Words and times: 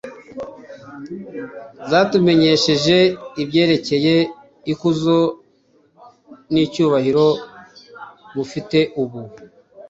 zatumenyesheje 1.89 2.97
ibyerekeye 3.41 4.15
ikuzo 4.71 5.17
n'icyubahiro 6.51 7.27
mufite 8.35 8.79
ubu 9.01 9.19